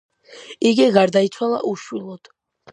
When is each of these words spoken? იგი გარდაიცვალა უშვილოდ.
იგი 0.69 0.87
გარდაიცვალა 0.95 1.63
უშვილოდ. 1.75 2.35